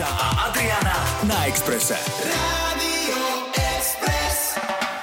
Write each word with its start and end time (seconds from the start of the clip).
Miša 0.00 0.16
a 0.16 0.48
Adriana 0.48 0.96
na 1.28 1.44
Exprese. 1.44 2.69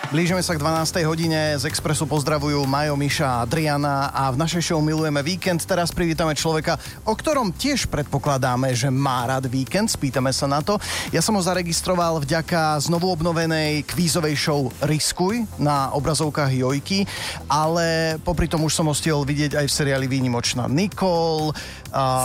Blížime 0.08 0.40
sa 0.40 0.56
k 0.56 0.64
12. 0.64 1.04
hodine. 1.04 1.60
Z 1.60 1.68
Expressu 1.68 2.08
pozdravujú 2.08 2.64
Majo, 2.64 2.96
Miša 2.96 3.28
a 3.28 3.44
Adriana 3.44 4.08
a 4.16 4.32
v 4.32 4.40
našej 4.40 4.72
show 4.72 4.80
milujeme 4.80 5.20
víkend. 5.20 5.68
Teraz 5.68 5.92
privítame 5.92 6.32
človeka, 6.32 6.80
o 7.04 7.12
ktorom 7.12 7.52
tiež 7.52 7.92
predpokladáme, 7.92 8.72
že 8.72 8.88
má 8.88 9.28
rád 9.28 9.52
víkend. 9.52 9.92
Spýtame 9.92 10.32
sa 10.32 10.48
na 10.48 10.64
to. 10.64 10.80
Ja 11.12 11.20
som 11.20 11.36
ho 11.36 11.44
zaregistroval 11.44 12.24
vďaka 12.24 12.80
znovu 12.88 13.12
obnovenej 13.12 13.84
kvízovej 13.84 14.40
show 14.40 14.72
Riskuj 14.80 15.44
na 15.60 15.92
obrazovkách 15.92 16.56
Jojky, 16.56 17.04
ale 17.52 18.16
popri 18.24 18.48
tom 18.48 18.64
už 18.64 18.80
som 18.80 18.88
ho 18.88 18.96
stihol 18.96 19.28
vidieť 19.28 19.60
aj 19.60 19.68
v 19.68 19.76
seriáli 19.76 20.08
Výnimočná 20.08 20.72
Nikol. 20.72 21.52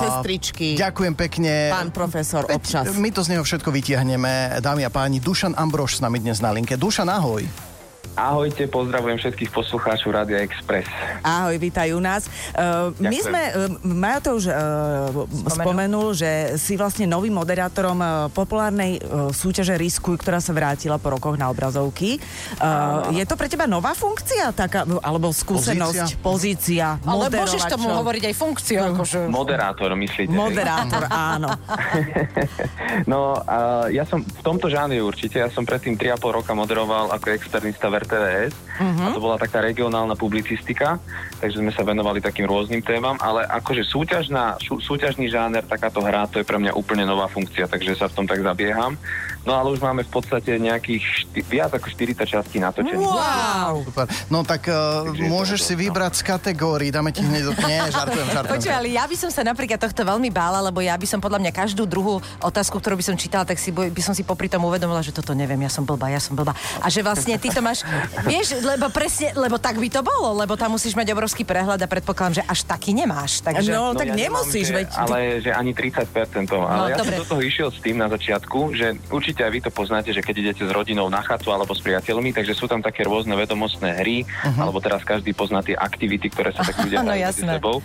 Sestričky. 0.06 0.78
Ďakujem 0.78 1.18
pekne. 1.18 1.74
Pán 1.74 1.90
profesor, 1.90 2.46
občas. 2.46 2.94
My 2.94 3.10
to 3.10 3.26
z 3.26 3.34
neho 3.34 3.42
všetko 3.42 3.74
vytiahneme, 3.74 4.62
dámy 4.62 4.86
a 4.86 4.90
páni. 4.94 5.18
Dušan 5.18 5.58
Ambrož 5.58 5.98
s 5.98 6.00
nami 6.00 6.22
dnes 6.22 6.38
na 6.38 6.54
linke. 6.54 6.78
Dušan, 6.78 7.10
ahoj. 7.10 7.42
Ahojte, 8.12 8.68
pozdravujem 8.68 9.16
všetkých 9.16 9.50
poslucháčov 9.56 10.12
Rádia 10.12 10.44
Express. 10.44 10.84
Ahoj, 11.24 11.56
vítaj 11.56 11.96
u 11.96 12.00
nás. 12.04 12.28
Uh, 12.52 12.92
my 13.00 13.16
sme, 13.16 13.40
uh, 13.40 13.72
Majo 13.88 14.20
to 14.20 14.30
už 14.36 14.44
uh, 14.52 15.24
spomenul, 15.48 16.12
že 16.12 16.60
si 16.60 16.76
vlastne 16.76 17.08
novým 17.08 17.32
moderátorom 17.32 17.96
uh, 17.96 18.28
populárnej 18.28 19.00
uh, 19.00 19.32
súťaže 19.32 19.80
Riskuj, 19.80 20.20
ktorá 20.20 20.44
sa 20.44 20.52
vrátila 20.52 21.00
po 21.00 21.08
rokoch 21.16 21.40
na 21.40 21.48
obrazovky. 21.48 22.20
Uh, 22.60 23.08
je 23.16 23.24
to 23.24 23.32
pre 23.32 23.48
teba 23.48 23.64
nová 23.64 23.96
funkcia, 23.96 24.52
taká, 24.52 24.84
alebo 25.00 25.32
skúsenosť, 25.32 26.20
pozícia, 26.20 27.00
Ale 27.08 27.32
môžeš 27.32 27.64
tomu 27.64 27.96
hovoriť 27.96 28.28
aj 28.28 28.34
funkciu, 28.36 28.92
akože... 28.92 29.32
Moderátor, 29.32 29.96
myslíte? 29.96 30.36
Moderátor, 30.36 31.08
áno. 31.32 31.48
No, 33.08 33.40
a 33.48 33.88
ja 33.88 34.04
som 34.04 34.20
v 34.20 34.42
tomto 34.44 34.68
žánri 34.68 35.00
určite, 35.00 35.40
ja 35.40 35.48
som 35.48 35.64
predtým 35.64 35.96
3,5 35.96 36.44
roka 36.44 36.52
moderoval 36.52 37.08
ako 37.16 37.32
externista 37.32 37.88
v 37.88 38.01
RTVS 38.02 38.54
a 38.82 39.06
to 39.14 39.20
bola 39.22 39.38
taká 39.38 39.62
regionálna 39.62 40.18
publicistika, 40.18 40.98
takže 41.38 41.60
sme 41.62 41.70
sa 41.70 41.86
venovali 41.86 42.18
takým 42.18 42.48
rôznym 42.48 42.82
témam, 42.82 43.14
ale 43.22 43.46
akože 43.46 43.86
súťažná, 43.86 44.58
sú, 44.58 44.82
súťažný 44.82 45.30
žáner, 45.30 45.62
takáto 45.62 46.02
hra, 46.02 46.26
to 46.26 46.42
je 46.42 46.48
pre 46.48 46.58
mňa 46.58 46.74
úplne 46.74 47.06
nová 47.06 47.30
funkcia, 47.30 47.70
takže 47.70 47.94
sa 47.94 48.10
v 48.10 48.16
tom 48.16 48.26
tak 48.26 48.42
zabieham. 48.42 48.98
No 49.42 49.52
ale 49.54 49.70
už 49.70 49.80
máme 49.80 50.02
v 50.02 50.12
podstate 50.12 50.54
nejakých 50.54 51.02
šty- 51.02 51.42
viac 51.44 51.74
ako 51.74 51.90
40 51.90 52.14
častí 52.22 52.56
natočených. 52.56 53.02
Wow. 53.02 53.82
Super. 53.82 54.06
No 54.28 54.42
tak 54.42 54.66
uh, 54.66 55.02
Takže 55.04 55.22
môžeš 55.26 55.58
to, 55.58 55.66
si 55.66 55.74
no. 55.74 55.80
vybrať 55.82 56.12
z 56.14 56.22
kategórií, 56.22 56.88
dáme 56.88 57.10
ti 57.10 57.20
hneď... 57.20 57.42
do- 57.44 57.58
Nie, 57.60 57.90
žartujem, 57.90 58.28
žartujem. 58.30 58.54
Počuj, 58.54 58.72
ale 58.72 58.88
ja 58.88 59.02
by 59.02 59.16
som 59.18 59.30
sa 59.30 59.42
napríklad 59.42 59.82
tohto 59.82 60.02
veľmi 60.02 60.30
bála, 60.30 60.62
lebo 60.62 60.78
ja 60.78 60.94
by 60.94 61.06
som 61.06 61.18
podľa 61.18 61.42
mňa 61.42 61.52
každú 61.52 61.82
druhú 61.84 62.22
otázku, 62.38 62.78
ktorú 62.78 62.94
by 62.94 63.04
som 63.04 63.16
čítala, 63.18 63.42
tak 63.42 63.58
si 63.58 63.70
boj- 63.70 63.90
by 63.90 63.98
som 63.98 64.14
si 64.14 64.22
popri 64.22 64.46
tom 64.46 64.62
uvedomila, 64.62 65.02
že 65.02 65.10
toto 65.10 65.34
neviem, 65.34 65.58
ja 65.58 65.70
som 65.70 65.82
blbá, 65.82 66.06
ja 66.06 66.22
som 66.22 66.38
blbá. 66.38 66.54
A 66.78 66.86
že 66.86 67.02
vlastne 67.02 67.34
ty 67.34 67.50
to 67.50 67.58
máš, 67.58 67.82
vieš, 68.22 68.62
lebo 68.62 68.94
presne, 68.94 69.34
lebo 69.34 69.58
tak 69.58 69.74
by 69.74 69.90
to 69.90 70.06
bolo, 70.06 70.38
lebo 70.38 70.54
tam 70.54 70.70
musíš 70.72 70.94
mať 70.94 71.10
obrovský 71.10 71.42
prehľad 71.42 71.82
a 71.82 71.88
predpokladám, 71.90 72.38
že 72.38 72.44
až 72.46 72.62
taký 72.62 72.94
nemáš. 72.94 73.42
Takže... 73.42 73.70
No, 73.70 73.90
tak 73.92 74.12
ja 74.12 74.14
nemám, 74.14 74.46
nemusíš, 74.46 74.70
že, 74.70 74.74
veď... 74.76 74.86
Ale 74.94 75.18
že 75.40 75.50
ani 75.50 75.72
30% 75.72 76.06
toho. 76.46 76.62
No, 76.62 76.86
Ale 76.86 76.94
ja 76.94 77.00
dobre. 77.00 77.16
som 77.16 77.22
do 77.22 77.28
toho 77.28 77.42
išiel 77.42 77.68
s 77.72 77.80
tým 77.80 77.96
na 77.96 78.06
začiatku, 78.06 78.58
že 78.76 78.86
určite 79.08 79.31
aj 79.40 79.52
vy 79.54 79.60
to 79.64 79.70
poznáte, 79.72 80.12
že 80.12 80.20
keď 80.20 80.34
idete 80.44 80.62
s 80.68 80.72
rodinou 80.74 81.08
na 81.08 81.24
chatu 81.24 81.48
alebo 81.48 81.72
s 81.72 81.80
priateľmi, 81.80 82.36
takže 82.36 82.52
sú 82.52 82.68
tam 82.68 82.84
také 82.84 83.08
rôzne 83.08 83.32
vedomostné 83.32 83.96
hry, 84.04 84.28
uh-huh. 84.28 84.68
alebo 84.68 84.82
teraz 84.84 85.00
každý 85.06 85.32
pozná 85.32 85.64
tie 85.64 85.72
aktivity, 85.72 86.28
ktoré 86.28 86.52
sa 86.52 86.66
tak 86.66 86.76
ľudia 86.84 87.00
medzi 87.00 87.24
jasné. 87.24 87.56
sebou. 87.56 87.80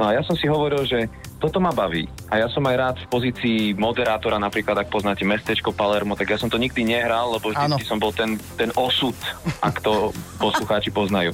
No 0.00 0.08
a 0.08 0.16
ja 0.16 0.22
som 0.24 0.38
si 0.38 0.48
hovoril, 0.48 0.86
že 0.88 1.10
toto 1.36 1.60
ma 1.60 1.74
baví. 1.74 2.08
A 2.26 2.42
ja 2.42 2.50
som 2.50 2.64
aj 2.66 2.76
rád 2.76 2.96
v 3.02 3.10
pozícii 3.10 3.58
moderátora, 3.78 4.40
napríklad 4.42 4.74
ak 4.82 4.90
poznáte 4.90 5.22
mestečko 5.22 5.70
Palermo, 5.70 6.18
tak 6.18 6.34
ja 6.34 6.38
som 6.38 6.50
to 6.50 6.58
nikdy 6.58 6.82
nehral, 6.82 7.38
lebo 7.38 7.54
vždy 7.54 7.86
som 7.86 8.02
bol 8.02 8.10
ten, 8.10 8.34
ten 8.58 8.74
osud, 8.74 9.14
ak 9.62 9.78
to 9.78 10.10
poslucháči 10.42 10.90
poznajú. 10.90 11.30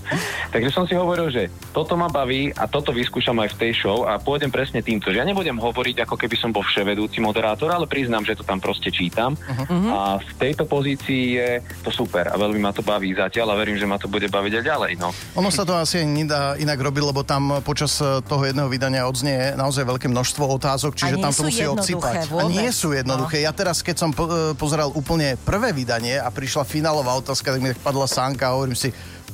Takže 0.52 0.69
som 0.69 0.84
si 0.84 0.92
hovoril, 0.92 1.32
že 1.32 1.48
toto 1.72 1.97
ma 1.97 2.12
baví 2.12 2.52
a 2.52 2.69
toto 2.69 2.92
vyskúšam 2.92 3.38
aj 3.41 3.56
v 3.56 3.58
tej 3.69 3.72
show 3.84 4.04
a 4.04 4.20
pôjdem 4.20 4.52
presne 4.52 4.84
týmto, 4.84 5.08
že 5.08 5.22
ja 5.22 5.25
nebudem 5.25 5.56
hovoriť 5.56 6.04
ako 6.04 6.19
keby 6.19 6.36
som 6.36 6.50
bol 6.52 6.66
vševedúci 6.66 7.22
moderátor, 7.25 7.72
ale 7.72 7.88
priznám, 7.88 8.28
že 8.28 8.36
to 8.36 8.44
tam 8.44 8.60
proste 8.60 8.92
čítam. 8.92 9.32
Uh-huh. 9.32 9.88
A 9.88 10.00
v 10.20 10.31
tejto 10.36 10.69
pozícii 10.69 11.25
je 11.38 11.50
to 11.81 11.88
super 11.88 12.28
a 12.28 12.36
veľmi 12.36 12.60
ma 12.60 12.75
to 12.75 12.84
baví 12.84 13.14
zatiaľ 13.14 13.54
a 13.54 13.58
verím, 13.62 13.78
že 13.78 13.88
ma 13.88 13.97
to 13.97 14.10
bude 14.10 14.26
baviť 14.26 14.52
aj 14.60 14.64
ďalej. 14.66 14.92
No. 15.00 15.08
Ono 15.38 15.48
sa 15.48 15.64
to 15.64 15.72
asi 15.72 16.04
nedá 16.04 16.58
inak 16.58 16.76
robiť, 16.76 17.02
lebo 17.08 17.25
tam 17.25 17.64
počas 17.64 17.97
toho 18.02 18.42
jedného 18.42 18.66
vydania 18.66 19.06
odznie 19.06 19.54
naozaj 19.54 19.86
veľké 19.86 20.10
množstvo 20.10 20.44
otázok, 20.60 20.81
čiže 20.91 21.15
A 21.15 21.16
nie 21.20 21.22
tam 21.22 21.31
to 21.31 21.43
musí 21.47 21.62
jednoduché 21.62 21.94
obsypať. 21.94 22.15
A 22.19 22.31
vôbec. 22.34 22.50
nie 22.50 22.69
sú 22.75 22.88
jednoduché. 22.91 23.37
Ja 23.47 23.54
teraz, 23.54 23.78
keď 23.87 23.97
som 24.03 24.10
po, 24.10 24.26
eh, 24.26 24.59
pozeral 24.59 24.91
úplne 24.91 25.38
prvé 25.47 25.70
vydanie 25.70 26.19
a 26.19 26.26
prišla 26.34 26.66
finálová 26.66 27.15
otázka, 27.22 27.54
tak 27.54 27.62
mi 27.62 27.70
tak 27.70 27.81
padla 27.87 28.10
sánka 28.10 28.50
a 28.50 28.59
hovorím 28.59 28.75
si, 28.75 28.91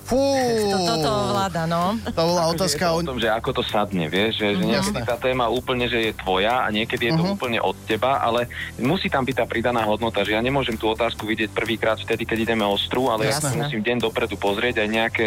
fú, 0.09 0.21
To, 0.73 0.79
toto 0.85 1.11
vláda, 1.37 1.63
no. 1.69 2.01
to 2.01 2.17
bola 2.17 2.49
Akože 2.49 2.55
otázka 2.57 2.85
je 2.85 2.89
to 2.89 2.97
o... 2.97 2.99
o 2.99 3.09
tom, 3.13 3.19
že 3.21 3.29
ako 3.29 3.51
to 3.61 3.63
sadne, 3.63 4.07
vieš, 4.09 4.41
že, 4.41 4.49
že 4.57 4.65
niekedy 4.65 5.01
Jasné. 5.05 5.09
tá 5.09 5.17
téma 5.21 5.45
úplne, 5.53 5.85
že 5.85 5.99
je 6.01 6.13
tvoja 6.17 6.65
a 6.65 6.69
niekedy 6.73 7.13
je 7.13 7.15
to 7.21 7.25
úplne 7.37 7.61
od 7.61 7.77
teba, 7.85 8.21
ale 8.25 8.49
musí 8.81 9.13
tam 9.13 9.29
byť 9.29 9.37
tá 9.37 9.45
pridaná 9.45 9.85
hodnota, 9.85 10.25
že 10.25 10.33
ja 10.33 10.41
nemôžem 10.41 10.81
tú 10.81 10.89
otázku 10.89 11.29
vidieť 11.29 11.53
prvýkrát 11.53 12.01
vtedy, 12.01 12.25
keď 12.25 12.49
ideme 12.49 12.65
ostru, 12.65 13.13
ale 13.13 13.29
ja 13.29 13.37
Jasné. 13.37 13.53
si 13.53 13.55
musím 13.61 13.81
deň 13.85 13.97
dopredu 14.09 14.41
pozrieť 14.41 14.81
aj 14.81 14.89
nejaké 14.89 15.27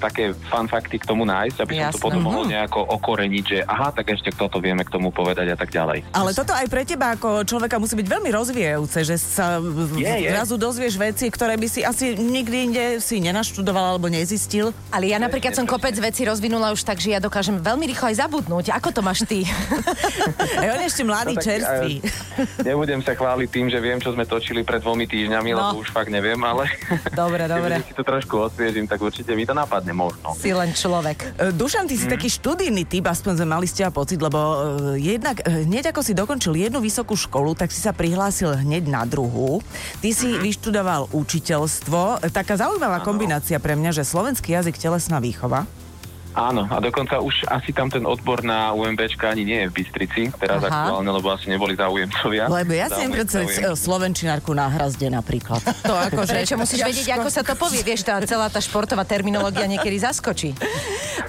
také 0.00 0.24
fun 0.46 0.64
fakty 0.64 0.96
k 0.96 1.04
tomu 1.04 1.22
nájsť, 1.22 1.56
aby 1.60 1.72
som 1.78 1.92
to 1.92 2.00
potom 2.00 2.22
mohol 2.22 2.44
nejako 2.44 2.80
okoreniť, 2.90 3.44
že 3.44 3.58
aha, 3.62 3.92
tak 3.92 4.08
ešte 4.10 4.32
toto 4.32 4.56
vieme 4.56 4.80
k 4.80 4.88
tomu 4.88 5.10
povedať 5.10 5.46
a 5.46 5.56
tak 5.56 5.68
ďalej. 5.68 6.08
Ale 6.10 6.32
toto 6.32 6.50
aj 6.50 6.66
pre 6.66 6.82
teba 6.82 7.12
ako 7.12 7.44
človeka 7.44 7.76
musí 7.76 7.92
byť 7.92 8.08
veľmi 8.08 8.30
rozvíjajúce, 8.30 8.98
že 9.02 9.16
sa 9.16 9.60
Je, 9.92 10.08
je. 10.08 10.30
zrazu 10.30 10.56
dozvieš 10.56 10.96
veci, 10.96 11.28
ktoré 11.28 11.54
by 11.54 11.68
si 11.68 11.80
asi 11.82 12.14
nikdy 12.14 12.56
inde 12.64 12.84
si 12.98 13.20
nenaštudoval 13.20 13.92
alebo 13.92 14.08
nezistil. 14.08 14.72
Ale 14.88 15.04
ja 15.04 15.18
napríklad 15.18 15.52
som 15.52 15.62
kopec 15.62 15.92
veci 15.94 16.24
rozvinula 16.24 16.70
už 16.70 16.80
tak, 16.80 16.96
že 16.96 17.10
ja 17.10 17.20
dokážem 17.20 17.56
veľmi 17.56 17.84
rýchlo 17.86 18.08
aj 18.08 18.16
zabudnúť. 18.18 18.72
Ako 18.72 18.88
to 18.90 19.00
máš 19.00 19.22
ty? 19.22 19.44
A 20.56 20.64
on 20.68 20.80
ešte 20.80 21.02
mladý, 21.02 21.32
No 21.32 21.38
tak, 21.38 21.46
čerstvý. 21.46 21.92
Nebudem 22.62 23.00
sa 23.00 23.12
chváliť 23.12 23.48
tým, 23.48 23.66
že 23.66 23.78
viem, 23.78 23.98
čo 23.98 24.10
sme 24.10 24.24
točili 24.24 24.62
pred 24.62 24.80
dvomi 24.80 25.04
týždňami, 25.04 25.50
No. 25.50 25.58
lebo 25.72 25.76
už 25.78 25.90
fakt 25.90 26.08
neviem, 26.08 26.38
ale 26.40 26.70
Dobre, 27.10 27.44
dobre. 27.50 27.74
keď 27.76 27.84
si 27.84 27.92
to 27.92 28.02
trošku 28.02 28.34
osviežim, 28.40 28.86
tak 28.86 28.98
určite 28.98 29.32
mi 29.32 29.42
to 29.42 29.52
napadne 29.52 29.89
možno. 29.92 30.32
Si 30.34 30.50
len 30.50 30.70
človek. 30.70 31.18
E, 31.34 31.50
Dušan, 31.50 31.84
ty 31.84 31.94
si 31.94 32.04
Mhm. 32.04 32.12
taký 32.12 32.28
študijný 32.28 32.82
typ, 32.84 33.04
aspoň 33.04 33.32
sme 33.36 33.48
mali 33.50 33.66
z 33.66 33.80
teba 33.80 33.90
pocit, 33.90 34.16
lebo 34.16 34.38
e, 34.38 34.56
jednak 34.96 35.40
e, 35.40 35.64
hneď 35.64 35.90
ako 35.90 36.00
si 36.00 36.12
dokončil 36.12 36.54
jednu 36.54 36.78
vysokú 36.78 37.14
školu, 37.14 37.54
tak 37.54 37.68
si 37.68 37.78
sa 37.78 37.90
prihlásil 37.90 38.54
hneď 38.56 38.86
na 38.86 39.02
druhú. 39.02 39.58
Ty 39.98 40.10
si 40.10 40.30
Mhm. 40.30 40.40
vyštudoval 40.40 41.02
učiteľstvo. 41.10 42.00
Taká 42.26 42.54
zaujímavá 42.56 43.00
kombinácia 43.00 43.56
pre 43.56 43.72
mňa, 43.72 43.90
že 43.92 44.02
slovenský 44.02 44.52
jazyk, 44.52 44.76
telesná 44.76 45.18
výchova. 45.18 45.64
Áno, 46.30 46.62
a 46.70 46.78
dokonca 46.78 47.18
už 47.18 47.42
asi 47.50 47.74
tam 47.74 47.90
ten 47.90 48.06
odbor 48.06 48.46
na 48.46 48.70
UMBčka 48.70 49.34
ani 49.34 49.42
nie 49.42 49.58
je 49.62 49.66
v 49.66 49.72
Bystrici, 49.82 50.22
teraz 50.38 50.62
Aha. 50.62 50.70
aktuálne, 50.70 51.10
lebo 51.10 51.26
asi 51.34 51.50
neboli 51.50 51.74
záujemcovia. 51.74 52.46
Lebo 52.46 52.70
ja 52.70 52.86
si 52.86 53.02
e, 53.02 53.74
slovenčinárku 53.74 54.54
na 54.54 54.70
hrazde 54.70 55.10
napríklad. 55.10 55.58
To 55.82 55.94
akože... 55.94 56.38
Prečo 56.40 56.54
musíš 56.54 56.86
vedieť, 56.86 57.18
ako 57.18 57.28
sa 57.28 57.42
to 57.42 57.58
povie? 57.58 57.82
Vieš, 57.82 58.06
tá 58.06 58.22
celá 58.22 58.46
tá 58.46 58.62
športová 58.62 59.02
terminológia 59.02 59.66
niekedy 59.66 59.98
zaskočí. 59.98 60.54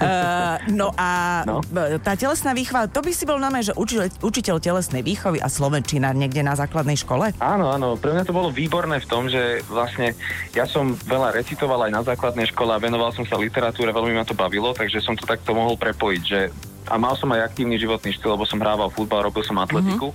Uh, 0.02 0.56
no 0.74 0.90
a 0.98 1.08
No. 1.46 1.62
tá 2.02 2.18
telesná 2.18 2.52
výchova, 2.52 2.90
to 2.90 3.00
by 3.00 3.12
si 3.14 3.24
bol 3.24 3.38
na 3.38 3.50
že 3.62 3.72
učiteľ, 3.74 4.10
učiteľ 4.22 4.56
telesnej 4.58 5.02
výchovy 5.06 5.38
a 5.38 5.46
slovenčinár 5.46 6.18
niekde 6.18 6.42
na 6.42 6.58
základnej 6.58 6.98
škole? 6.98 7.30
Áno, 7.38 7.70
áno, 7.70 7.94
pre 7.94 8.10
mňa 8.12 8.26
to 8.26 8.34
bolo 8.34 8.50
výborné 8.50 8.98
v 8.98 9.06
tom, 9.06 9.30
že 9.30 9.62
vlastne 9.70 10.18
ja 10.52 10.66
som 10.66 10.94
veľa 10.94 11.36
recitoval 11.36 11.86
aj 11.86 11.92
na 11.92 12.02
základnej 12.02 12.50
škole 12.50 12.74
a 12.74 12.82
venoval 12.82 13.14
som 13.14 13.22
sa 13.28 13.38
literatúre, 13.38 13.94
veľmi 13.94 14.18
ma 14.18 14.26
to 14.26 14.34
bavilo, 14.34 14.74
takže 14.74 14.98
som 14.98 15.14
to 15.14 15.24
takto 15.28 15.54
mohol 15.54 15.78
prepojiť, 15.78 16.22
že 16.22 16.40
a 16.90 16.98
mal 16.98 17.14
som 17.14 17.30
aj 17.30 17.54
aktívny 17.54 17.78
životný 17.78 18.10
štýl, 18.10 18.34
lebo 18.34 18.42
som 18.42 18.58
hrával 18.58 18.90
futbal, 18.90 19.30
robil 19.30 19.46
som 19.46 19.54
atletiku. 19.62 20.10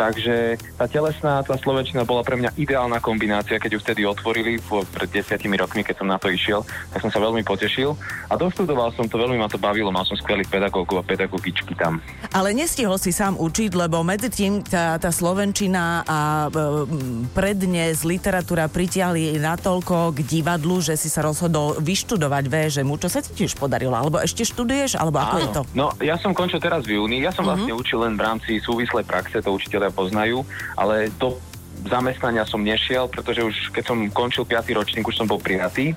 Takže 0.00 0.56
tá 0.80 0.88
telesná, 0.88 1.44
tá 1.44 1.60
slovenčina 1.60 2.08
bola 2.08 2.24
pre 2.24 2.40
mňa 2.40 2.56
ideálna 2.56 3.04
kombinácia, 3.04 3.60
keď 3.60 3.76
ju 3.76 3.80
vtedy 3.84 4.00
otvorili 4.08 4.56
pred 4.96 5.12
desiatimi 5.12 5.60
rokmi, 5.60 5.84
keď 5.84 6.00
som 6.00 6.08
na 6.08 6.16
to 6.16 6.32
išiel, 6.32 6.64
tak 6.88 7.04
som 7.04 7.12
sa 7.12 7.20
veľmi 7.20 7.44
potešil. 7.44 7.92
A 8.32 8.40
doštudoval 8.40 8.96
som 8.96 9.04
to, 9.04 9.20
veľmi 9.20 9.36
ma 9.36 9.52
to 9.52 9.60
bavilo, 9.60 9.92
mal 9.92 10.08
som 10.08 10.16
skvelých 10.16 10.48
pedagógov 10.48 11.04
a 11.04 11.04
pedagogičky 11.04 11.76
tam. 11.76 12.00
Ale 12.32 12.56
nestihol 12.56 12.96
si 12.96 13.12
sám 13.12 13.36
učiť, 13.36 13.76
lebo 13.76 14.00
medzi 14.00 14.32
tým 14.32 14.64
tá, 14.64 14.96
tá 14.96 15.12
slovenčina 15.12 16.00
a 16.08 16.48
e, 16.48 16.88
prednes 17.36 18.00
literatúra 18.00 18.72
pritiahli 18.72 19.36
natoľko 19.36 20.16
k 20.16 20.24
divadlu, 20.24 20.80
že 20.80 20.96
si 20.96 21.12
sa 21.12 21.20
rozhodol 21.20 21.76
vyštudovať 21.76 22.48
VŽMu. 22.48 22.96
Čo 22.96 23.08
sa 23.12 23.20
ti 23.20 23.36
tiež 23.36 23.52
podarilo? 23.60 23.92
Alebo 23.92 24.16
ešte 24.16 24.48
študuješ? 24.48 24.96
Alebo 24.96 25.20
ako 25.20 25.36
je 25.36 25.48
to? 25.52 25.62
No, 25.76 25.92
ja 26.00 26.16
som 26.16 26.32
končil 26.32 26.56
teraz 26.56 26.88
v 26.88 26.96
júni. 26.96 27.20
Ja 27.20 27.36
som 27.36 27.44
vlastne 27.44 27.76
učil 27.76 28.00
len 28.00 28.16
v 28.16 28.24
rámci 28.24 28.56
súvislej 28.64 29.04
praxe, 29.04 29.44
to 29.44 29.52
učiteľia 29.52 29.89
poznajú, 29.92 30.46
ale 30.74 31.12
do 31.18 31.38
zamestnania 31.86 32.44
som 32.44 32.60
nešiel, 32.60 33.08
pretože 33.08 33.40
už 33.40 33.56
keď 33.72 33.84
som 33.86 33.98
končil 34.12 34.44
5. 34.44 34.76
ročník, 34.76 35.06
už 35.06 35.16
som 35.16 35.26
bol 35.28 35.40
prijatý 35.40 35.96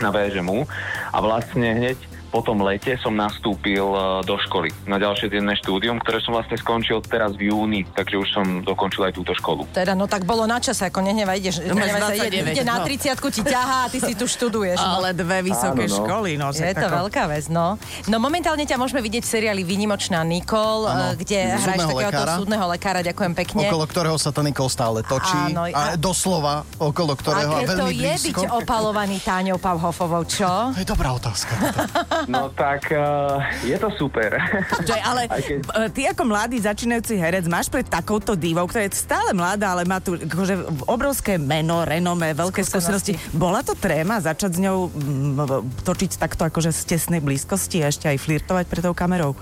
na 0.00 0.10
VŽMU 0.10 0.66
a 1.12 1.18
vlastne 1.22 1.68
hneď 1.78 1.98
po 2.32 2.40
tom 2.40 2.64
lete 2.64 2.96
som 2.96 3.12
nastúpil 3.12 3.84
e, 3.84 4.00
do 4.24 4.40
školy 4.40 4.72
na 4.88 4.96
ďalšie 4.96 5.28
denné 5.28 5.52
štúdium, 5.54 6.00
ktoré 6.00 6.16
som 6.18 6.32
vlastne 6.32 6.56
skončil 6.56 7.04
teraz 7.04 7.36
v 7.36 7.52
júni, 7.52 7.84
takže 7.84 8.16
už 8.16 8.28
som 8.32 8.44
dokončil 8.64 9.04
aj 9.04 9.12
túto 9.12 9.36
školu. 9.36 9.68
Teda, 9.70 9.92
no 9.92 10.08
tak 10.08 10.24
bolo 10.24 10.48
na 10.48 10.56
čase, 10.56 10.88
ako 10.88 11.04
nehnevaj, 11.04 11.36
ideš, 11.36 11.60
No, 11.62 11.76
nehnevaj 11.76 12.00
sa, 12.08 12.24
ide, 12.24 12.40
29, 12.40 12.56
ide 12.56 12.64
na 12.64 12.76
no. 12.80 12.88
30 12.88 13.20
ti 13.28 13.42
ťahá 13.44 13.78
a 13.84 13.90
ty 13.92 13.98
si 14.00 14.16
tu 14.16 14.24
študuješ. 14.24 14.80
no. 14.80 14.88
Ale 14.96 15.12
dve 15.12 15.44
vysoké 15.44 15.84
Áno, 15.84 15.92
no. 15.92 15.98
školy, 16.00 16.30
no. 16.40 16.46
Je 16.50 16.72
to 16.72 16.88
veľká 16.88 17.28
vec, 17.28 17.52
no. 17.52 17.76
No 18.08 18.16
momentálne 18.16 18.64
ťa 18.64 18.80
môžeme 18.80 19.04
vidieť 19.04 19.22
v 19.22 19.30
seriáli 19.30 19.60
Výnimočná 19.60 20.24
Nikol, 20.24 20.88
eh, 20.88 21.20
kde 21.20 21.38
hráš 21.52 21.60
Súdneho 21.60 21.90
takéhoto 21.92 22.16
lekára. 22.16 22.32
súdneho 22.40 22.66
lekára, 22.66 23.00
ďakujem 23.04 23.32
pekne. 23.36 23.64
Okolo 23.68 23.84
ktorého 23.84 24.16
sa 24.16 24.32
tá 24.32 24.40
Nikol 24.40 24.72
stále 24.72 25.04
točí. 25.04 25.36
Áno, 25.36 25.68
a 25.68 25.92
a- 25.92 26.00
doslova 26.00 26.64
okolo 26.80 27.12
ktorého 27.12 27.52
a, 27.52 27.60
to 27.60 27.84
veľmi 27.84 27.92
je 27.92 28.14
blízko. 28.16 28.40
byť 28.40 28.48
opalovaný 28.64 29.20
Táňou 29.20 29.58
Pavhofovou, 29.60 30.22
čo? 30.24 30.48
To 30.72 30.80
je 30.80 30.88
dobrá 30.88 31.12
otázka. 31.12 31.52
No 32.30 32.50
tak 32.52 32.90
uh, 32.94 33.42
je 33.62 33.74
to 33.78 33.88
super. 33.98 34.36
Že, 34.82 34.96
ale 35.02 35.22
keď- 35.30 35.64
e, 35.64 35.90
ty 35.90 36.02
ako 36.06 36.22
mladý 36.26 36.58
začínajúci 36.62 37.18
herec 37.18 37.46
máš 37.50 37.66
pred 37.70 37.86
takouto 37.86 38.38
divou, 38.38 38.66
ktorá 38.66 38.86
je 38.86 38.94
stále 38.94 39.34
mladá, 39.34 39.74
ale 39.74 39.82
má 39.86 39.98
tu 39.98 40.14
akože 40.14 40.86
obrovské 40.86 41.40
meno, 41.40 41.82
renome, 41.82 42.30
veľké 42.34 42.62
Skúsenosti. 42.62 43.18
skúsenosti. 43.18 43.36
Bola 43.36 43.60
to 43.66 43.74
tréma 43.74 44.22
začať 44.22 44.58
s 44.58 44.60
ňou 44.62 44.90
mm, 44.90 45.82
točiť 45.82 46.20
takto 46.20 46.46
akože 46.46 46.70
z 46.70 46.80
tesnej 46.94 47.20
blízkosti 47.24 47.82
a 47.82 47.90
ešte 47.90 48.06
aj 48.06 48.18
flirtovať 48.20 48.64
pred 48.68 48.82
tou 48.82 48.94
kamerou? 48.94 49.34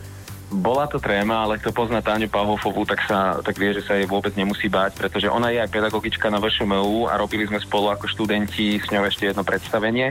Bola 0.50 0.90
to 0.90 0.98
tréma, 0.98 1.46
ale 1.46 1.62
kto 1.62 1.70
pozná 1.70 2.02
Táňu 2.02 2.26
Pavhofovú, 2.26 2.82
tak, 2.82 3.06
sa, 3.06 3.38
tak 3.38 3.54
vie, 3.54 3.70
že 3.70 3.86
sa 3.86 3.94
jej 3.94 4.10
vôbec 4.10 4.34
nemusí 4.34 4.66
báť, 4.66 4.98
pretože 4.98 5.30
ona 5.30 5.54
je 5.54 5.62
aj 5.62 5.70
pedagogička 5.70 6.26
na 6.26 6.42
VŠMU 6.42 7.06
a 7.06 7.14
robili 7.14 7.46
sme 7.46 7.62
spolu 7.62 7.94
ako 7.94 8.10
študenti 8.10 8.82
s 8.82 8.90
ňou 8.90 9.06
ešte 9.06 9.30
jedno 9.30 9.46
predstavenie. 9.46 10.10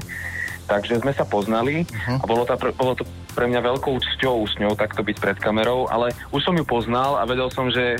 Takže 0.69 1.01
sme 1.01 1.12
sa 1.18 1.25
poznali 1.25 1.83
a 2.06 2.24
bolo 2.30 2.45
to, 2.45 2.53
pre- 2.53 2.77
bolo 2.77 2.94
to 2.94 3.03
pre 3.33 3.50
mňa 3.50 3.68
veľkou 3.74 4.00
cťou 4.00 4.45
s 4.45 4.53
ňou 4.62 4.77
takto 4.77 5.01
byť 5.01 5.18
pred 5.18 5.38
kamerou, 5.41 5.89
ale 5.89 6.13
už 6.30 6.45
som 6.45 6.53
ju 6.53 6.62
poznal 6.62 7.18
a 7.18 7.25
vedel 7.25 7.50
som, 7.50 7.74
že 7.74 7.97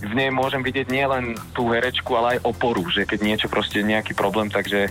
v 0.00 0.12
nej 0.16 0.28
môžem 0.32 0.64
vidieť 0.64 0.88
nielen 0.88 1.36
tú 1.52 1.68
herečku, 1.72 2.12
ale 2.16 2.36
aj 2.36 2.44
oporu, 2.44 2.84
že 2.88 3.04
keď 3.04 3.18
niečo 3.24 3.48
proste 3.52 3.84
nejaký 3.84 4.16
problém, 4.16 4.48
takže 4.48 4.88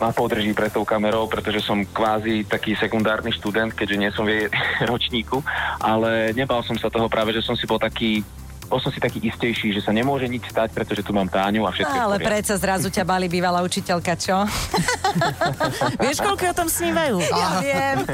ma 0.00 0.10
podrží 0.16 0.56
pred 0.56 0.72
tou 0.72 0.82
kamerou, 0.88 1.28
pretože 1.28 1.60
som 1.60 1.84
kvázi 1.84 2.48
taký 2.48 2.72
sekundárny 2.74 3.30
študent, 3.36 3.76
keďže 3.76 4.00
nie 4.00 4.10
som 4.10 4.24
v 4.24 4.32
jej 4.32 4.44
ročníku, 4.90 5.44
ale 5.76 6.32
nebal 6.32 6.64
som 6.64 6.74
sa 6.80 6.88
toho 6.88 7.06
práve, 7.12 7.36
že 7.36 7.44
som 7.44 7.52
si 7.52 7.68
bol 7.68 7.76
taký 7.76 8.24
bol 8.70 8.78
som 8.78 8.94
si 8.94 9.02
taký 9.02 9.18
istejší, 9.26 9.74
že 9.74 9.82
sa 9.82 9.90
nemôže 9.90 10.30
nič 10.30 10.46
stať, 10.46 10.70
pretože 10.70 11.02
tu 11.02 11.10
mám 11.10 11.26
Táňu 11.26 11.66
a 11.66 11.74
všetko 11.74 11.90
v 11.90 11.98
Ale 12.06 12.16
predsa 12.22 12.54
zrazu 12.54 12.86
ťa 12.86 13.02
bali 13.02 13.26
bývalá 13.26 13.66
učiteľka, 13.66 14.14
čo? 14.14 14.46
Vieš, 16.06 16.22
koľko 16.22 16.44
o 16.46 16.54
tom 16.54 16.68
snívajú? 16.70 17.18
Ja 17.18 17.58
viem. 17.58 18.06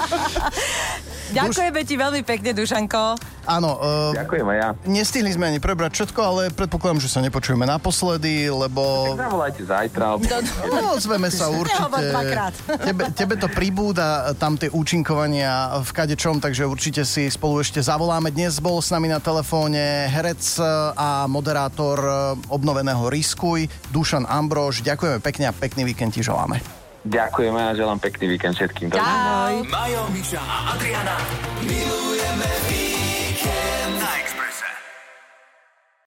Ďakujeme 1.38 1.80
ti 1.86 1.94
veľmi 1.94 2.22
pekne, 2.26 2.50
Dušanko. 2.50 3.14
Áno, 3.44 3.76
uh, 3.76 4.12
Ďakujem 4.12 4.46
aj 4.46 4.58
ja. 4.58 4.68
nestihli 4.84 5.30
sme 5.32 5.48
ani 5.48 5.58
prebrať 5.58 5.92
všetko, 5.96 6.20
ale 6.20 6.42
predpokladám, 6.52 7.00
že 7.00 7.08
sa 7.08 7.24
nepočujeme 7.24 7.64
naposledy, 7.64 8.46
lebo... 8.48 9.14
Zavolajte 9.16 9.62
zajtra. 9.64 10.04
alebo- 10.14 10.24
No, 10.70 10.94
ozveme 10.94 11.28
sa 11.28 11.48
určite. 11.48 11.88
Tebe, 12.84 13.02
tebe 13.12 13.34
to 13.36 13.48
pribúda 13.48 14.32
tam 14.36 14.54
tie 14.54 14.68
účinkovania 14.70 15.80
v 15.80 15.90
kadečom, 15.90 16.38
takže 16.38 16.68
určite 16.68 17.02
si 17.02 17.26
spolu 17.28 17.60
ešte 17.60 17.80
zavoláme. 17.80 18.30
Dnes 18.30 18.60
bol 18.60 18.78
s 18.78 18.92
nami 18.92 19.08
na 19.08 19.18
telefóne 19.18 20.06
herec 20.08 20.40
a 20.94 21.24
moderátor 21.26 21.98
obnoveného 22.48 23.08
Riskuj, 23.08 23.66
Dušan 23.90 24.28
Ambrož. 24.28 24.84
Ďakujeme 24.84 25.18
pekne 25.20 25.48
a 25.48 25.56
pekný 25.56 25.88
víkend 25.88 26.14
ti 26.14 26.22
želáme. 26.22 26.60
Ďakujeme 27.00 27.60
a 27.60 27.72
želám 27.72 27.96
pekný 27.96 28.36
víkend 28.36 28.60
všetkým. 28.60 28.92
Čau. 28.92 29.00
Majo, 29.72 30.02
Miša 30.12 30.36
a 30.36 30.76
Adriana. 30.76 31.16
Milujeme 31.64 32.09